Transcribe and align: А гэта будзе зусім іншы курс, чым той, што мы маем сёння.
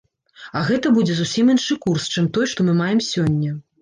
А 0.61 0.61
гэта 0.69 0.91
будзе 0.95 1.17
зусім 1.19 1.53
іншы 1.55 1.77
курс, 1.85 2.07
чым 2.15 2.31
той, 2.39 2.51
што 2.55 2.67
мы 2.71 2.77
маем 2.81 2.99
сёння. 3.13 3.51